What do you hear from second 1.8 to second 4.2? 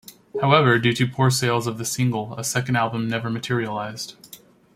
single, a second album never materialised.